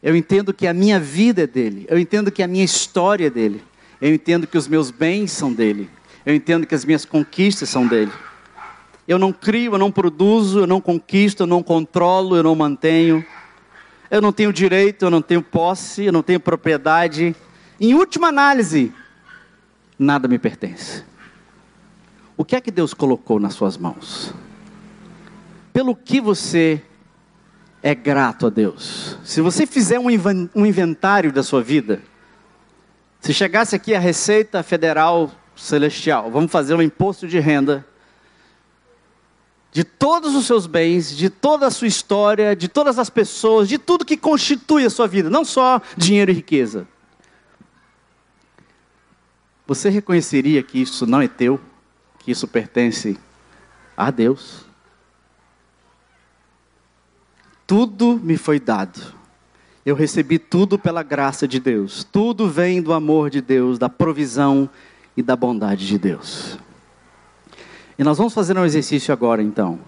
Eu 0.00 0.14
entendo 0.14 0.54
que 0.54 0.68
a 0.68 0.72
minha 0.72 1.00
vida 1.00 1.42
é 1.42 1.46
dele. 1.48 1.86
Eu 1.88 1.98
entendo 1.98 2.30
que 2.30 2.44
a 2.44 2.46
minha 2.46 2.64
história 2.64 3.26
é 3.26 3.30
dele. 3.30 3.64
Eu 4.00 4.14
entendo 4.14 4.46
que 4.46 4.56
os 4.56 4.68
meus 4.68 4.92
bens 4.92 5.32
são 5.32 5.52
dele. 5.52 5.90
Eu 6.24 6.36
entendo 6.36 6.68
que 6.68 6.74
as 6.76 6.84
minhas 6.84 7.04
conquistas 7.04 7.68
são 7.68 7.84
dele. 7.84 8.12
Eu 9.12 9.18
não 9.18 9.30
crio, 9.30 9.74
eu 9.74 9.78
não 9.78 9.92
produzo, 9.92 10.60
eu 10.60 10.66
não 10.66 10.80
conquisto, 10.80 11.42
eu 11.42 11.46
não 11.46 11.62
controlo, 11.62 12.34
eu 12.34 12.42
não 12.42 12.54
mantenho. 12.54 13.22
Eu 14.10 14.22
não 14.22 14.32
tenho 14.32 14.50
direito, 14.50 15.04
eu 15.04 15.10
não 15.10 15.20
tenho 15.20 15.42
posse, 15.42 16.04
eu 16.04 16.12
não 16.12 16.22
tenho 16.22 16.40
propriedade. 16.40 17.36
Em 17.78 17.92
última 17.92 18.28
análise, 18.28 18.90
nada 19.98 20.26
me 20.26 20.38
pertence. 20.38 21.04
O 22.38 22.44
que 22.44 22.56
é 22.56 22.60
que 22.60 22.70
Deus 22.70 22.94
colocou 22.94 23.38
nas 23.38 23.52
suas 23.52 23.76
mãos? 23.76 24.32
Pelo 25.74 25.94
que 25.94 26.18
você 26.18 26.80
é 27.82 27.94
grato 27.94 28.46
a 28.46 28.50
Deus? 28.50 29.18
Se 29.24 29.42
você 29.42 29.66
fizer 29.66 29.98
um 29.98 30.10
inventário 30.66 31.30
da 31.30 31.42
sua 31.42 31.62
vida, 31.62 32.00
se 33.20 33.34
chegasse 33.34 33.76
aqui 33.76 33.94
a 33.94 34.00
Receita 34.00 34.62
Federal 34.62 35.30
Celestial, 35.54 36.30
vamos 36.30 36.50
fazer 36.50 36.74
um 36.74 36.80
imposto 36.80 37.28
de 37.28 37.38
renda 37.38 37.86
de 39.72 39.82
todos 39.84 40.34
os 40.34 40.44
seus 40.44 40.66
bens, 40.66 41.16
de 41.16 41.30
toda 41.30 41.66
a 41.66 41.70
sua 41.70 41.88
história, 41.88 42.54
de 42.54 42.68
todas 42.68 42.98
as 42.98 43.08
pessoas, 43.08 43.68
de 43.68 43.78
tudo 43.78 44.04
que 44.04 44.18
constitui 44.18 44.84
a 44.84 44.90
sua 44.90 45.08
vida, 45.08 45.30
não 45.30 45.46
só 45.46 45.80
dinheiro 45.96 46.30
e 46.30 46.34
riqueza. 46.34 46.86
Você 49.66 49.88
reconheceria 49.88 50.62
que 50.62 50.78
isso 50.82 51.06
não 51.06 51.22
é 51.22 51.26
teu, 51.26 51.58
que 52.18 52.30
isso 52.30 52.46
pertence 52.46 53.18
a 53.96 54.10
Deus? 54.10 54.66
Tudo 57.66 58.20
me 58.22 58.36
foi 58.36 58.60
dado. 58.60 59.00
Eu 59.86 59.94
recebi 59.94 60.38
tudo 60.38 60.78
pela 60.78 61.02
graça 61.02 61.48
de 61.48 61.58
Deus. 61.58 62.04
Tudo 62.04 62.46
vem 62.46 62.82
do 62.82 62.92
amor 62.92 63.30
de 63.30 63.40
Deus, 63.40 63.78
da 63.78 63.88
provisão 63.88 64.68
e 65.16 65.22
da 65.22 65.34
bondade 65.34 65.86
de 65.86 65.98
Deus. 65.98 66.58
E 67.98 68.04
nós 68.04 68.18
vamos 68.18 68.32
fazer 68.32 68.56
um 68.56 68.64
exercício 68.64 69.12
agora, 69.12 69.42
então. 69.42 69.78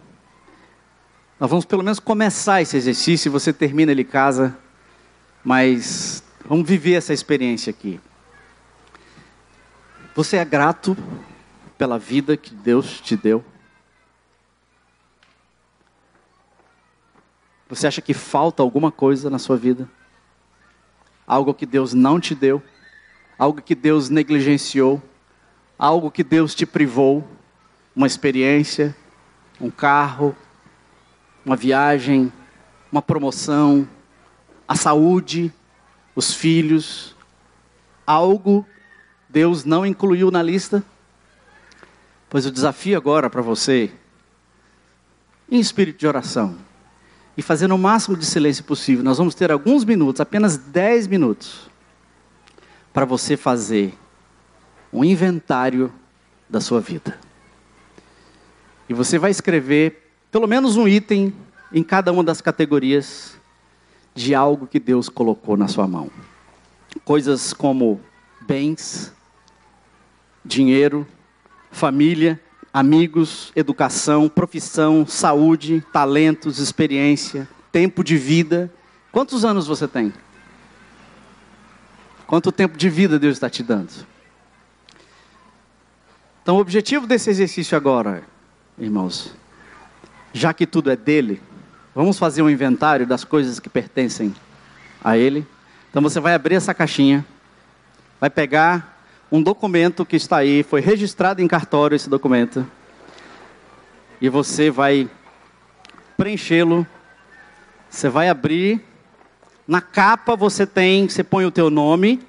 Nós 1.38 1.50
vamos 1.50 1.64
pelo 1.64 1.82
menos 1.82 1.98
começar 1.98 2.62
esse 2.62 2.76
exercício, 2.76 3.30
você 3.30 3.52
termina 3.52 3.92
ele 3.92 4.02
em 4.02 4.06
casa, 4.06 4.56
mas 5.42 6.22
vamos 6.44 6.68
viver 6.68 6.94
essa 6.94 7.12
experiência 7.12 7.70
aqui. 7.70 8.00
Você 10.14 10.36
é 10.36 10.44
grato 10.44 10.96
pela 11.76 11.98
vida 11.98 12.36
que 12.36 12.54
Deus 12.54 13.00
te 13.00 13.16
deu? 13.16 13.44
Você 17.68 17.86
acha 17.86 18.00
que 18.00 18.14
falta 18.14 18.62
alguma 18.62 18.92
coisa 18.92 19.28
na 19.28 19.38
sua 19.38 19.56
vida? 19.56 19.88
Algo 21.26 21.52
que 21.52 21.66
Deus 21.66 21.92
não 21.94 22.20
te 22.20 22.34
deu? 22.34 22.62
Algo 23.36 23.60
que 23.60 23.74
Deus 23.74 24.08
negligenciou? 24.08 25.02
Algo 25.76 26.10
que 26.10 26.22
Deus 26.22 26.54
te 26.54 26.64
privou? 26.64 27.26
Uma 27.94 28.06
experiência? 28.06 28.94
Um 29.60 29.70
carro? 29.70 30.36
Uma 31.44 31.56
viagem? 31.56 32.32
Uma 32.90 33.02
promoção? 33.02 33.88
A 34.66 34.74
saúde? 34.74 35.52
Os 36.14 36.34
filhos? 36.34 37.14
Algo 38.06 38.66
Deus 39.34 39.64
não 39.64 39.84
incluiu 39.84 40.30
na 40.30 40.40
lista? 40.40 40.80
Pois 42.30 42.46
o 42.46 42.52
desafio 42.52 42.96
agora 42.96 43.28
para 43.28 43.42
você, 43.42 43.90
em 45.50 45.58
espírito 45.58 45.98
de 45.98 46.06
oração, 46.06 46.56
e 47.36 47.42
fazendo 47.42 47.74
o 47.74 47.78
máximo 47.78 48.16
de 48.16 48.24
silêncio 48.24 48.62
possível, 48.62 49.02
nós 49.02 49.18
vamos 49.18 49.34
ter 49.34 49.50
alguns 49.50 49.84
minutos, 49.84 50.20
apenas 50.20 50.56
10 50.56 51.08
minutos, 51.08 51.68
para 52.92 53.04
você 53.04 53.36
fazer 53.36 53.92
um 54.92 55.04
inventário 55.04 55.92
da 56.48 56.60
sua 56.60 56.80
vida. 56.80 57.18
E 58.88 58.94
você 58.94 59.18
vai 59.18 59.30
escrever 59.30 60.10
pelo 60.30 60.46
menos 60.46 60.76
um 60.76 60.86
item 60.86 61.32
em 61.72 61.82
cada 61.82 62.12
uma 62.12 62.22
das 62.22 62.40
categorias 62.40 63.38
de 64.14 64.34
algo 64.34 64.66
que 64.66 64.78
Deus 64.78 65.08
colocou 65.08 65.56
na 65.56 65.68
sua 65.68 65.88
mão. 65.88 66.10
Coisas 67.04 67.52
como 67.52 68.00
bens, 68.46 69.12
dinheiro, 70.44 71.06
família, 71.70 72.40
amigos, 72.72 73.52
educação, 73.56 74.28
profissão, 74.28 75.06
saúde, 75.06 75.84
talentos, 75.92 76.58
experiência, 76.58 77.48
tempo 77.72 78.04
de 78.04 78.16
vida. 78.16 78.72
Quantos 79.10 79.44
anos 79.44 79.66
você 79.66 79.88
tem? 79.88 80.12
Quanto 82.26 82.50
tempo 82.50 82.76
de 82.76 82.88
vida 82.88 83.18
Deus 83.18 83.34
está 83.34 83.48
te 83.48 83.62
dando? 83.62 83.92
Então, 86.42 86.56
o 86.56 86.60
objetivo 86.60 87.06
desse 87.06 87.30
exercício 87.30 87.76
agora, 87.76 88.24
irmãos, 88.78 89.34
já 90.32 90.52
que 90.52 90.66
tudo 90.66 90.90
é 90.90 90.96
dele, 90.96 91.40
vamos 91.94 92.18
fazer 92.18 92.42
um 92.42 92.50
inventário 92.50 93.06
das 93.06 93.24
coisas 93.24 93.60
que 93.60 93.68
pertencem 93.68 94.34
a 95.02 95.16
ele. 95.16 95.46
Então, 95.90 96.02
você 96.02 96.18
vai 96.18 96.34
abrir 96.34 96.56
essa 96.56 96.74
caixinha, 96.74 97.24
vai 98.20 98.30
pegar 98.30 99.00
um 99.30 99.42
documento 99.42 100.04
que 100.04 100.16
está 100.16 100.38
aí, 100.38 100.62
foi 100.62 100.80
registrado 100.80 101.40
em 101.40 101.48
cartório 101.48 101.94
esse 101.94 102.08
documento. 102.08 102.66
E 104.20 104.28
você 104.28 104.70
vai 104.70 105.10
preenchê-lo. 106.16 106.86
Você 107.90 108.08
vai 108.08 108.28
abrir. 108.28 108.80
Na 109.66 109.80
capa 109.80 110.36
você 110.36 110.66
tem, 110.66 111.08
você 111.08 111.22
põe 111.22 111.44
o 111.44 111.50
teu 111.50 111.70
nome. 111.70 112.20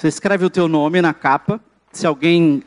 Você 0.00 0.08
escreve 0.08 0.46
o 0.46 0.48
teu 0.48 0.66
nome 0.66 1.02
na 1.02 1.12
capa. 1.12 1.60
Se 1.92 2.06
alguém 2.06 2.62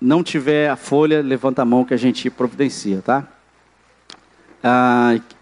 não 0.00 0.22
tiver 0.22 0.70
a 0.70 0.76
folha, 0.76 1.20
levanta 1.20 1.60
a 1.60 1.64
mão 1.66 1.84
que 1.84 1.92
a 1.92 1.96
gente 1.98 2.30
providencia, 2.30 3.02
tá? 3.02 3.28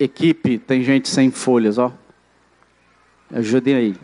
Equipe, 0.00 0.58
tem 0.58 0.82
gente 0.82 1.08
sem 1.08 1.30
folhas, 1.30 1.78
ó. 1.78 1.92
Ajudem 3.32 3.76
aí. 3.76 3.96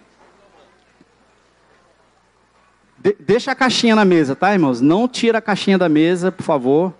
De 3.00 3.16
deixa 3.18 3.50
a 3.50 3.56
caixinha 3.56 3.96
na 3.96 4.04
mesa, 4.04 4.36
tá, 4.36 4.52
irmãos? 4.52 4.80
Não 4.80 5.08
tira 5.08 5.38
a 5.38 5.42
caixinha 5.42 5.76
da 5.76 5.88
mesa, 5.88 6.30
por 6.30 6.44
favor. 6.44 6.94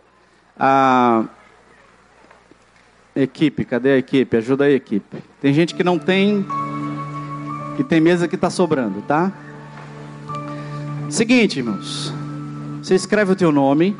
Equipe, 3.14 3.64
cadê 3.64 3.90
a 3.90 3.98
equipe? 3.98 4.36
Ajuda 4.36 4.64
aí, 4.64 4.74
equipe. 4.74 5.22
Tem 5.40 5.54
gente 5.54 5.76
que 5.76 5.84
não 5.84 5.96
tem, 5.96 6.44
que 7.76 7.84
tem 7.84 8.00
mesa 8.00 8.26
que 8.26 8.34
está 8.34 8.50
sobrando, 8.50 9.00
tá? 9.02 9.32
Seguinte, 11.10 11.58
irmãos. 11.58 12.12
Você 12.82 12.94
escreve 12.94 13.32
o 13.32 13.36
teu 13.36 13.50
nome. 13.52 13.96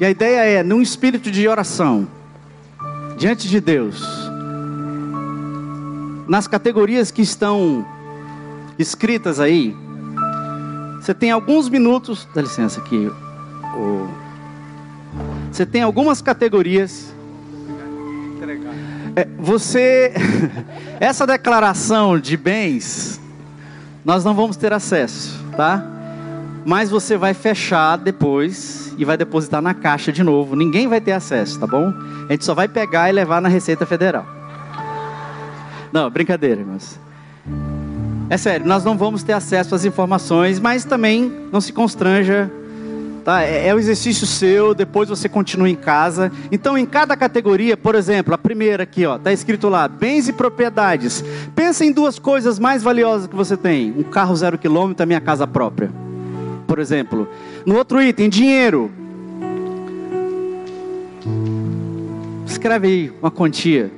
E 0.00 0.04
a 0.04 0.10
ideia 0.10 0.40
é, 0.40 0.62
num 0.62 0.82
espírito 0.82 1.30
de 1.30 1.46
oração, 1.46 2.08
diante 3.16 3.48
de 3.48 3.60
Deus, 3.60 4.02
nas 6.26 6.48
categorias 6.48 7.10
que 7.10 7.22
estão 7.22 7.86
escritas 8.78 9.38
aí, 9.38 9.76
você 11.00 11.12
tem 11.12 11.30
alguns 11.30 11.68
minutos, 11.68 12.26
dá 12.34 12.42
licença 12.42 12.80
aqui, 12.80 13.10
você 15.50 15.66
tem 15.66 15.82
algumas 15.82 16.22
categorias. 16.22 17.12
É, 19.14 19.28
você, 19.38 20.12
essa 20.98 21.26
declaração 21.26 22.18
de 22.18 22.36
bens, 22.36 23.20
nós 24.04 24.24
não 24.24 24.34
vamos 24.34 24.56
ter 24.56 24.72
acesso, 24.72 25.41
tá? 25.56 25.84
Mas 26.64 26.90
você 26.90 27.16
vai 27.16 27.34
fechar 27.34 27.96
depois 27.96 28.94
e 28.96 29.04
vai 29.04 29.16
depositar 29.16 29.60
na 29.60 29.74
caixa 29.74 30.12
de 30.12 30.22
novo. 30.22 30.54
Ninguém 30.54 30.86
vai 30.86 31.00
ter 31.00 31.12
acesso, 31.12 31.58
tá 31.58 31.66
bom? 31.66 31.92
A 32.28 32.32
gente 32.32 32.44
só 32.44 32.54
vai 32.54 32.68
pegar 32.68 33.08
e 33.08 33.12
levar 33.12 33.40
na 33.40 33.48
Receita 33.48 33.84
Federal. 33.84 34.26
Não, 35.92 36.08
brincadeira, 36.08 36.60
irmãos. 36.60 36.98
É 38.30 38.36
sério, 38.36 38.66
nós 38.66 38.84
não 38.84 38.96
vamos 38.96 39.22
ter 39.22 39.34
acesso 39.34 39.74
às 39.74 39.84
informações, 39.84 40.58
mas 40.58 40.84
também 40.84 41.30
não 41.52 41.60
se 41.60 41.72
constranja. 41.72 42.50
Tá? 43.24 43.42
É, 43.42 43.68
é 43.68 43.74
o 43.74 43.78
exercício 43.78 44.26
seu, 44.26 44.74
depois 44.74 45.08
você 45.08 45.28
continua 45.28 45.68
em 45.68 45.76
casa. 45.76 46.30
Então, 46.50 46.76
em 46.76 46.86
cada 46.86 47.16
categoria, 47.16 47.76
por 47.76 47.94
exemplo, 47.94 48.34
a 48.34 48.38
primeira 48.38 48.82
aqui, 48.82 49.06
ó, 49.06 49.18
tá 49.18 49.32
escrito 49.32 49.68
lá, 49.68 49.86
bens 49.88 50.28
e 50.28 50.32
propriedades. 50.32 51.24
Pensa 51.54 51.84
em 51.84 51.92
duas 51.92 52.18
coisas 52.18 52.58
mais 52.58 52.82
valiosas 52.82 53.26
que 53.26 53.36
você 53.36 53.56
tem: 53.56 53.94
um 53.96 54.02
carro 54.02 54.34
zero 54.34 54.58
quilômetro, 54.58 55.02
a 55.02 55.06
minha 55.06 55.20
casa 55.20 55.46
própria 55.46 55.90
por 56.72 56.78
exemplo. 56.78 57.28
No 57.66 57.76
outro 57.76 58.00
item, 58.00 58.30
dinheiro. 58.30 58.90
Escreve 62.46 62.86
aí 62.86 63.12
uma 63.20 63.30
quantia. 63.30 63.92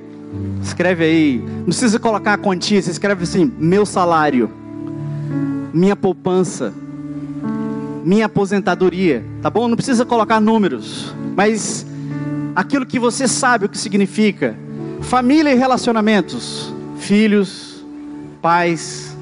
Escreve 0.60 1.04
aí. 1.04 1.38
Não 1.38 1.66
precisa 1.66 2.00
colocar 2.00 2.32
a 2.32 2.36
quantia, 2.36 2.82
você 2.82 2.90
escreve 2.90 3.22
assim: 3.22 3.52
meu 3.60 3.86
salário, 3.86 4.50
minha 5.72 5.94
poupança, 5.94 6.74
minha 8.04 8.26
aposentadoria. 8.26 9.24
Tá 9.42 9.50
bom? 9.50 9.66
Não 9.66 9.76
precisa 9.76 10.04
colocar 10.04 10.40
números, 10.40 11.14
mas 11.34 11.86
aquilo 12.54 12.86
que 12.86 12.98
você 12.98 13.26
sabe 13.26 13.66
o 13.66 13.68
que 13.68 13.78
significa. 13.78 14.56
Família 15.00 15.52
e 15.52 15.56
relacionamentos. 15.56 16.72
Filhos, 16.98 17.84
pais, 18.40 19.16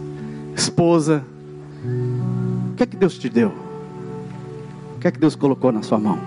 esposa, 0.55 1.25
o 1.85 2.75
que 2.77 2.83
é 2.83 2.87
que 2.87 2.97
Deus 2.97 3.19
te 3.19 3.29
deu? 3.29 3.53
O 4.97 5.01
que 5.01 5.09
é 5.09 5.11
que 5.11 5.19
Deus 5.19 5.35
colocou 5.35 5.73
na 5.73 5.83
sua 5.83 5.99
mão? 5.99 6.19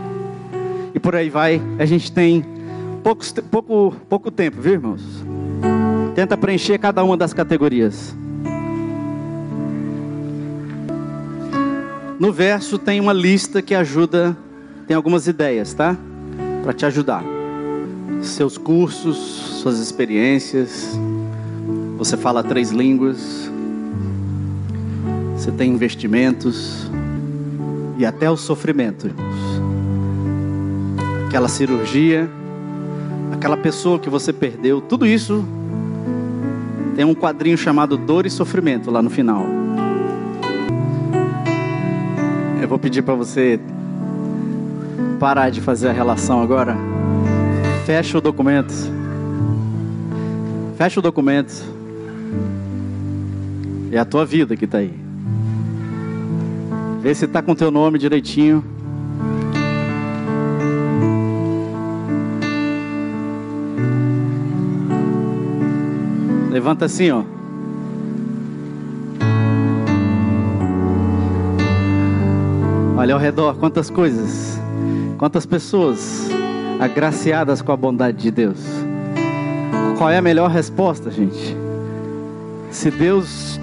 E 0.93 0.99
por 0.99 1.15
aí 1.15 1.29
vai. 1.29 1.61
A 1.79 1.85
gente 1.85 2.11
tem 2.11 2.43
poucos, 3.03 3.31
pouco, 3.51 3.95
pouco 4.09 4.31
tempo, 4.31 4.61
viu, 4.61 4.73
irmãos? 4.73 5.01
Tenta 6.13 6.35
preencher 6.35 6.77
cada 6.77 7.03
uma 7.03 7.15
das 7.15 7.33
categorias. 7.33 8.15
No 12.19 12.31
verso 12.31 12.77
tem 12.77 12.99
uma 12.99 13.13
lista 13.13 13.61
que 13.61 13.75
ajuda, 13.75 14.35
tem 14.87 14.95
algumas 14.95 15.27
ideias, 15.27 15.73
tá? 15.73 15.97
Para 16.63 16.73
te 16.73 16.85
ajudar. 16.85 17.23
Seus 18.21 18.57
cursos, 18.57 19.17
suas 19.61 19.79
experiências. 19.79 20.97
Você 21.97 22.17
fala 22.17 22.43
três 22.43 22.71
línguas 22.71 23.49
você 25.45 25.51
tem 25.51 25.69
investimentos 25.69 26.89
e 27.99 28.05
até 28.05 28.27
o 28.31 28.35
sofrimento. 28.35 29.11
Aquela 31.27 31.47
cirurgia, 31.47 32.27
aquela 33.31 33.55
pessoa 33.55 33.99
que 33.99 34.09
você 34.09 34.33
perdeu, 34.33 34.81
tudo 34.81 35.05
isso 35.05 35.45
tem 36.95 37.05
um 37.05 37.13
quadrinho 37.13 37.55
chamado 37.55 37.95
Dor 37.95 38.25
e 38.25 38.29
Sofrimento 38.31 38.89
lá 38.89 39.03
no 39.03 39.09
final. 39.11 39.45
Vou 42.75 42.79
pedir 42.81 43.03
para 43.03 43.15
você 43.15 43.57
parar 45.17 45.49
de 45.49 45.61
fazer 45.61 45.87
a 45.87 45.93
relação 45.93 46.41
agora. 46.41 46.75
Fecha 47.85 48.17
o 48.17 48.21
documento. 48.21 48.73
Fecha 50.75 50.99
o 50.99 51.01
documento. 51.01 51.53
É 53.93 53.97
a 53.97 54.03
tua 54.03 54.25
vida 54.25 54.57
que 54.57 54.65
está 54.65 54.79
aí. 54.79 54.93
Vê 56.99 57.15
se 57.15 57.23
está 57.23 57.41
com 57.41 57.55
teu 57.55 57.71
nome 57.71 57.97
direitinho. 57.97 58.61
Levanta 66.51 66.83
assim, 66.83 67.09
ó. 67.09 67.23
Olha 73.05 73.13
ao 73.13 73.19
redor, 73.19 73.55
quantas 73.57 73.87
coisas, 73.91 74.59
quantas 75.19 75.45
pessoas 75.45 76.27
agraciadas 76.79 77.61
com 77.61 77.71
a 77.71 77.77
bondade 77.77 78.17
de 78.17 78.31
Deus. 78.31 78.57
Qual 79.95 80.09
é 80.09 80.17
a 80.17 80.23
melhor 80.23 80.49
resposta, 80.49 81.11
gente? 81.11 81.55
Se 82.71 82.89
Deus 82.89 83.59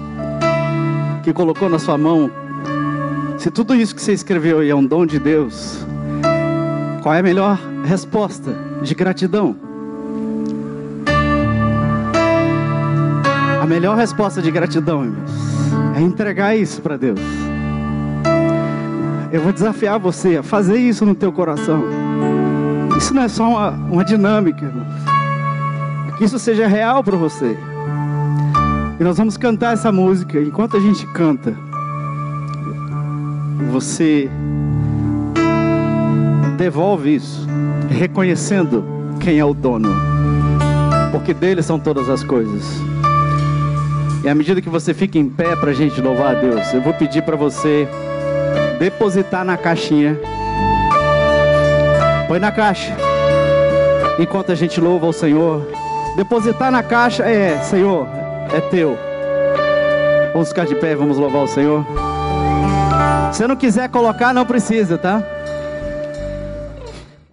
que 1.23 1.33
colocou 1.33 1.67
na 1.67 1.77
sua 1.77 1.97
mão 1.97 2.31
se 3.37 3.51
tudo 3.51 3.75
isso 3.75 3.93
que 3.93 4.01
você 4.01 4.13
escreveu 4.13 4.59
aí 4.59 4.69
é 4.69 4.75
um 4.75 4.85
dom 4.85 5.05
de 5.05 5.19
Deus, 5.19 5.85
qual 7.01 7.13
é 7.13 7.19
a 7.19 7.23
melhor 7.23 7.59
resposta 7.83 8.55
de 8.81 8.95
gratidão? 8.95 9.57
A 13.61 13.65
melhor 13.65 13.97
resposta 13.97 14.41
de 14.41 14.49
gratidão, 14.49 15.03
irmãos, 15.03 15.31
é 15.97 16.01
entregar 16.01 16.55
isso 16.55 16.81
para 16.81 16.95
Deus. 16.95 17.42
Eu 19.33 19.41
vou 19.41 19.51
desafiar 19.51 19.97
você 19.97 20.37
a 20.37 20.43
fazer 20.43 20.77
isso 20.77 21.03
no 21.07 21.15
teu 21.15 21.31
coração. 21.31 21.83
Isso 22.95 23.15
não 23.15 23.23
é 23.23 23.27
só 23.27 23.49
uma, 23.49 23.71
uma 23.71 24.05
dinâmica, 24.05 24.63
irmãos. 24.63 24.93
Que 26.19 26.25
isso 26.25 26.37
seja 26.37 26.67
real 26.67 27.03
para 27.03 27.17
você. 27.17 27.57
E 28.99 29.03
nós 29.03 29.17
vamos 29.17 29.35
cantar 29.35 29.73
essa 29.73 29.91
música. 29.91 30.39
Enquanto 30.39 30.77
a 30.77 30.79
gente 30.79 31.07
canta, 31.07 31.57
você 33.71 34.29
devolve 36.55 37.15
isso, 37.15 37.47
reconhecendo 37.89 38.85
quem 39.19 39.39
é 39.39 39.45
o 39.45 39.55
dono, 39.55 39.89
porque 41.11 41.33
dele 41.33 41.63
são 41.63 41.79
todas 41.79 42.07
as 42.07 42.23
coisas. 42.23 42.79
E 44.23 44.29
à 44.29 44.35
medida 44.35 44.61
que 44.61 44.69
você 44.69 44.93
fica 44.93 45.17
em 45.17 45.27
pé 45.27 45.55
para 45.55 45.71
a 45.71 45.73
gente 45.73 45.99
louvar 45.99 46.35
a 46.35 46.39
Deus, 46.39 46.71
eu 46.71 46.83
vou 46.83 46.93
pedir 46.93 47.23
para 47.23 47.35
você 47.35 47.87
depositar 48.83 49.45
na 49.45 49.55
caixinha. 49.55 50.19
Põe 52.27 52.37
na 52.37 52.51
caixa. 52.51 52.93
Enquanto 54.19 54.51
a 54.51 54.55
gente 54.55 54.81
louva 54.81 55.05
o 55.05 55.13
Senhor, 55.13 55.65
depositar 56.17 56.69
na 56.69 56.83
caixa 56.83 57.23
é, 57.23 57.57
Senhor, 57.59 58.05
é 58.53 58.59
teu. 58.59 58.97
Vamos 60.33 60.49
ficar 60.49 60.65
de 60.65 60.75
pé, 60.75 60.95
vamos 60.95 61.17
louvar 61.17 61.43
o 61.43 61.47
Senhor. 61.47 61.85
Se 63.31 63.47
não 63.47 63.55
quiser 63.55 63.87
colocar, 63.87 64.33
não 64.33 64.45
precisa, 64.45 64.97
tá? 64.97 65.23